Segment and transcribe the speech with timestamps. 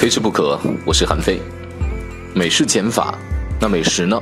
[0.00, 1.42] 非吃不可，我是韩非。
[2.32, 3.18] 美式减法，
[3.60, 4.18] 那美食呢.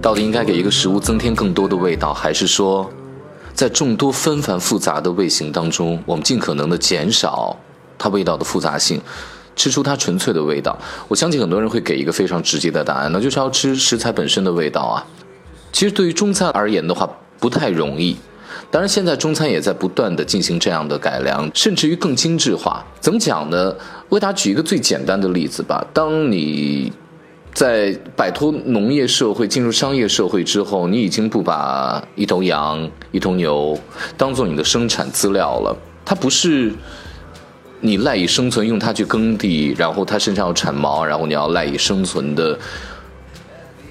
[0.00, 2.88] 到底应该给一个食物增添更多的味道，还是说，
[3.52, 7.56] 在众多纷繁复杂的味型当中，我们尽可能的减少
[7.98, 9.02] 它味道的复杂性，
[9.56, 10.78] 吃出它纯粹的味道？
[11.08, 15.04] 我相信很多人会给一个非常直接的答案，那就是要吃食材本身的味道啊。
[15.72, 17.10] 其实对于中餐而言的话，
[17.40, 18.16] 不太容易。
[18.70, 22.84] 当然，现在中餐也在不断的进行这样的改良，甚至于更精致化。
[23.00, 23.74] 怎么讲呢？
[24.10, 25.84] 为大家举一个最简单的例子吧。
[25.92, 26.92] 当你
[27.52, 33.78] 在摆脱农业社会进入商业社会之后，你已经不把一头羊、一头牛
[34.16, 35.76] 当做你的生产资料了。
[36.04, 36.72] 它不是
[37.80, 42.58] 你赖以生存，用它去耕地，然后它身上要产毛，然后你要赖以生存的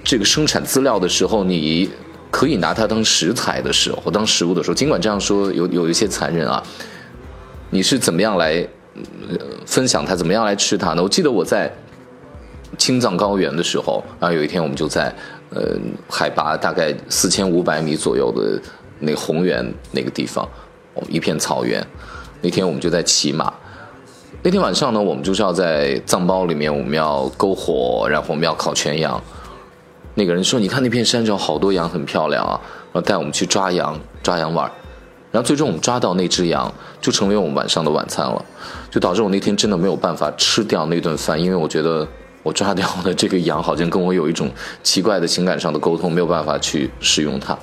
[0.03, 1.89] 这个生产资料的时候，你
[2.33, 6.63] 可以拿它当食材的时候，当食物的时候，尽管这样说有有一些残忍啊，
[7.69, 8.67] 你是怎么样来、
[9.67, 11.03] 分享它，怎么样来吃它呢？
[11.03, 11.71] 我记得我在
[12.75, 15.13] 青藏高原的时候，然后有一天我们就在
[15.51, 15.77] 呃
[16.09, 18.59] 海拔大概四千五百米左右的
[18.97, 20.49] 那个红原那个地方，
[21.09, 21.85] 一片草原，
[22.41, 23.53] 那天我们就在骑马。
[24.41, 29.21] 那天晚上呢，我们就是要在藏包里面，我们要篝火，然后我们要烤全羊。
[30.15, 32.59] 那个人说：“你看那片山上好多羊，很漂亮啊。”
[32.93, 34.71] 然后带我们去抓羊，抓羊玩儿。
[35.31, 38.45] 然后最终我们抓到那只羊，就成为我们晚上的晚餐了，
[38.91, 42.07] 就导致我那天真的没有办法吃掉那顿饭，因为我觉得
[42.43, 44.51] 我抓掉的这个羊好像跟我有一种
[44.83, 47.57] 奇怪的情感上的沟通，没有办法去使用它，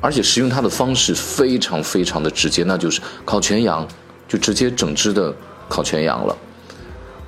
[0.00, 3.86] 而且食用它的方式非常非常的直接，那就是烤全羊，
[4.26, 5.32] 就直接整只的
[5.68, 6.36] 烤全羊了。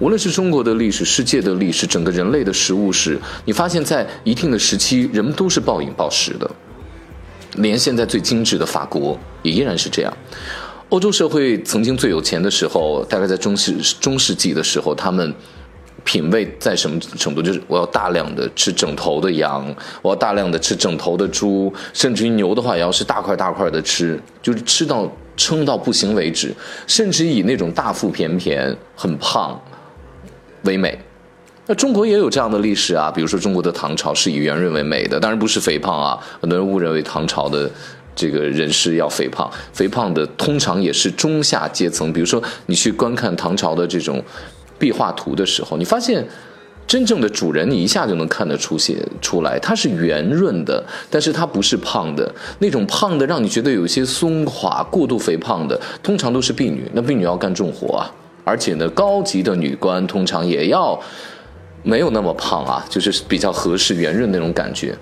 [0.00, 6.50] 无论是中国的历史、世界的历史、整个人类的食物史，你发现在一定的时期，人们都是暴饮暴食的。
[7.56, 10.16] 连现在最精致的法国也依然是这样。
[10.88, 15.34] 欧洲社会曾经最有钱的时候，大概在中世中世纪的时候，他们
[16.02, 17.42] 品味在什么程度？
[17.42, 26.54] 就是我要大量的吃整头的羊，我要大量的吃整头的猪，甚至于牛的话，也要是大块大块的吃，就是吃到撑到不行为止，
[26.86, 29.60] 甚至以那种大腹便便、很胖
[30.62, 30.98] 为美。
[31.66, 37.70] 那中国也有这样的历史啊，比如说中国的唐朝是以圆润为美的，当然不是肥胖啊，很多人误认为唐朝的
[38.16, 42.12] 这个人士要肥胖，肥胖的通常也是中下阶层。
[42.12, 44.20] 比如说你去观看唐朝的这种
[44.78, 46.26] 壁画图的时候，你发现
[46.88, 56.90] 真正的主人，你一下就能看得出些出来，他是圆润的，但是他不是胖的，那种胖的让你觉得有些松垮、过度肥胖的，通常都是婢女。
[56.92, 58.10] 那婢女要干重活啊，
[58.44, 61.00] 而且呢，高级的女官通常也要。
[61.82, 64.94] 没有那么胖啊，就是比较合适圆润那种感觉。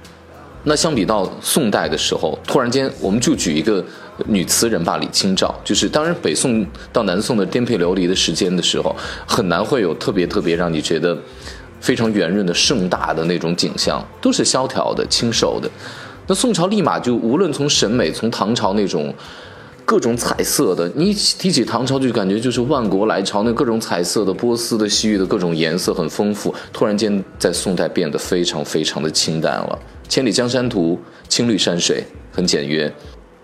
[0.63, 3.85] 那相比到宋代的时候，突然间我们就举一个
[4.27, 8.95] 女词人吧，李清照，就是当然北宋到南宋的颠沛流离的时间的时候，
[9.27, 11.19] 很难会有特别特别让你觉得
[11.81, 15.69] 非常圆润的盛大的那种景象，都是萧条的、清瘦的。
[16.29, 19.13] 那宋朝立马就无论从审美，从唐朝那种。
[19.89, 26.55] 各种彩色的，你提起唐朝就感觉就是万国来朝，那各种彩色的波斯的、西域的各种颜色很丰富。
[26.75, 32.93] 突然间在宋代变得非常非常的清淡了，《千里江山图》青绿山水很简约，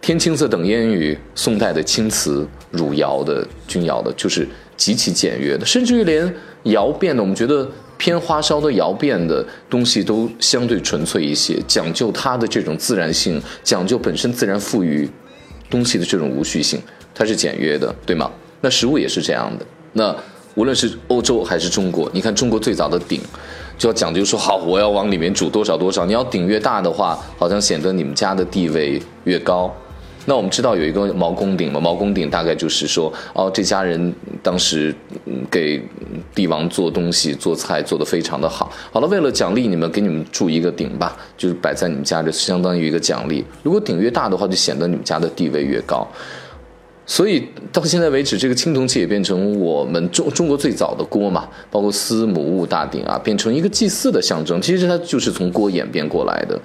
[0.03, 1.19] 天青色等烟雨。
[1.35, 6.31] 宋代的青瓷、汝窑的、钧窑的，就是极其简约的，甚至于连
[6.65, 7.67] 窑变的，我们觉得
[7.97, 15.09] 偏花哨的窑变的东西都相对纯粹一些，讲究它的这种自然性，讲究本身自然赋予。
[15.71, 16.81] 东西的这种无序性，
[17.15, 18.31] 它是简约的，对吗？
[18.61, 19.67] 那食物也是这样的。
[19.93, 20.15] 那
[20.55, 23.21] 无论是欧洲还是中国，你看中国最早的鼎，
[23.77, 26.07] 就要讲究说，好，我要往里面煮多少多少。
[26.07, 29.75] 你要鼎越大的话，好像显得你们家的地位越高。
[30.27, 34.95] 那我们知道有一个毛公鼎嘛，毛公鼎大概就是说，哦，这家人当时
[35.51, 35.83] 给
[36.35, 38.73] 帝王做东西、做菜做得非常的好。
[38.91, 43.45] 好了，为了奖励你们，给你们铸一个鼎吧，就是摆在你们家，这相当于一个奖励。
[43.63, 46.07] 如果鼎越大的话，就显得你们家的地位越高。
[47.07, 54.61] 所以到现在为止，这个青铜器也变成我们中中国最早的锅嘛，包括司母戊大鼎啊，变成一个祭祀的象征。
[54.61, 56.59] 其实它就是从锅演变过来的。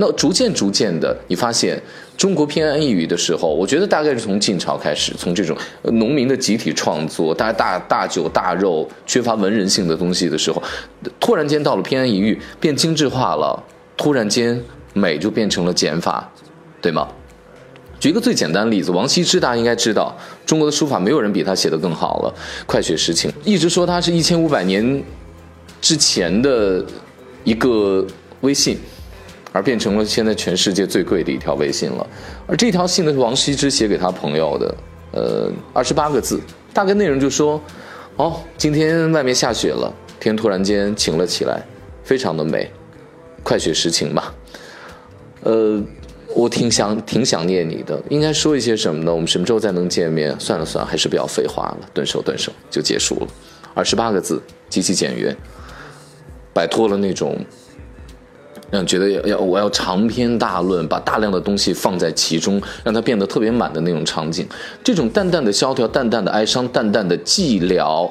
[0.00, 1.78] 那逐渐逐渐的，你发现
[2.16, 10.62] 中国偏安一隅的时候，我觉得大概是从晋朝开始，从这种农民的集体创作，大大大酒大肉，缺乏文人性的东西的时候，
[11.20, 13.62] 突然间到了偏安一隅，变精致化了，
[13.94, 14.58] 突然间
[14.94, 16.26] 美就变成了减法，
[16.80, 17.06] 对吗？
[17.98, 25.04] 举一个最简单的例子，王羲之大家应该知道，中国的书法没有人比他写的更好了，快雪时晴，一直说他是一千五百年
[25.82, 26.82] 之前的
[27.44, 28.06] 一个
[28.40, 28.78] 微信。
[29.52, 32.06] 而变成了现在全世界最贵的一条微信了，
[32.46, 34.74] 而这条信呢是王羲之写给他朋友的，
[35.12, 36.40] 呃，二十八个字，
[36.72, 37.60] 大概内容就说，
[38.14, 41.60] 哦，今天外面下雪了，天突然间晴了起来，
[42.04, 42.70] 非常的美，
[43.42, 44.32] 快雪时晴吧。
[45.42, 45.82] 呃，
[46.36, 49.12] 我挺想挺想念你的，应该说一些什么呢？
[49.12, 50.38] 我们什么时候再能见面？
[50.38, 53.26] 算了算了，还是不要废话了，顿手顿手就结束了。
[53.74, 55.36] 二十八个字，极其简约，
[56.52, 57.36] 摆脱了那种。
[58.70, 64.46] 让你觉得要要我要长篇大论，把大量的东西放在其中，让它变得特别满的那种场景，
[64.84, 68.08] 这种淡淡的萧条、淡淡的哀伤、淡淡的寂寥，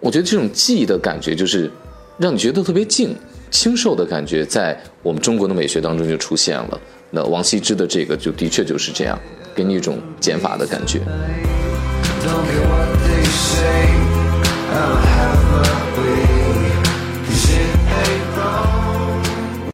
[0.00, 1.70] 我觉得这种寂的感觉，就是
[2.18, 3.14] 让你觉得特别静、
[3.50, 6.80] 清瘦的感觉，在我们中国的美学当中就出现了。
[7.10, 9.16] 那王羲之的这个就的确就是这样，
[9.54, 11.00] 给你一种减法的感觉。
[14.76, 15.15] Don't